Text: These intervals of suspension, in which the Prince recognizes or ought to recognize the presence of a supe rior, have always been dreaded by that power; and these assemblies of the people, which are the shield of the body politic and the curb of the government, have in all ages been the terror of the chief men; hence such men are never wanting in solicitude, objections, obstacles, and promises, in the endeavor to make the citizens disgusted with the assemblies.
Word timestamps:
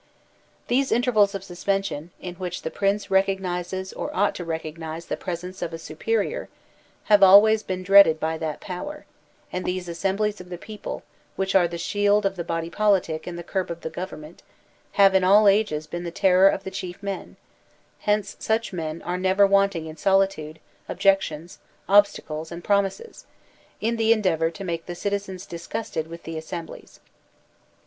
These 0.67 0.91
intervals 0.91 1.35
of 1.35 1.43
suspension, 1.43 2.09
in 2.19 2.33
which 2.37 2.63
the 2.63 2.71
Prince 2.71 3.11
recognizes 3.11 3.93
or 3.93 4.09
ought 4.15 4.33
to 4.33 4.43
recognize 4.43 5.05
the 5.05 5.15
presence 5.15 5.61
of 5.61 5.73
a 5.73 5.77
supe 5.77 6.07
rior, 6.07 6.47
have 7.03 7.21
always 7.21 7.61
been 7.61 7.83
dreaded 7.83 8.19
by 8.19 8.39
that 8.39 8.61
power; 8.61 9.05
and 9.53 9.63
these 9.63 9.87
assemblies 9.87 10.41
of 10.41 10.49
the 10.49 10.57
people, 10.57 11.03
which 11.35 11.53
are 11.53 11.67
the 11.67 11.77
shield 11.77 12.25
of 12.25 12.35
the 12.35 12.43
body 12.43 12.67
politic 12.71 13.27
and 13.27 13.37
the 13.37 13.43
curb 13.43 13.69
of 13.69 13.81
the 13.81 13.91
government, 13.91 14.41
have 14.93 15.13
in 15.13 15.23
all 15.23 15.47
ages 15.47 15.85
been 15.85 16.03
the 16.03 16.09
terror 16.09 16.49
of 16.49 16.63
the 16.63 16.71
chief 16.71 17.03
men; 17.03 17.35
hence 17.99 18.35
such 18.39 18.73
men 18.73 19.03
are 19.03 19.19
never 19.19 19.45
wanting 19.45 19.85
in 19.85 19.97
solicitude, 19.97 20.59
objections, 20.89 21.59
obstacles, 21.87 22.51
and 22.51 22.63
promises, 22.63 23.27
in 23.79 23.97
the 23.97 24.11
endeavor 24.11 24.49
to 24.49 24.63
make 24.63 24.87
the 24.87 24.95
citizens 24.95 25.45
disgusted 25.45 26.07
with 26.07 26.23
the 26.23 26.39
assemblies. 26.39 26.99